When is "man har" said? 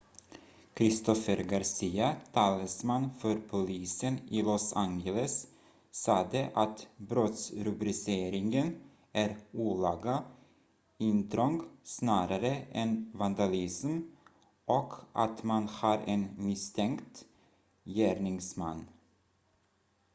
15.43-15.97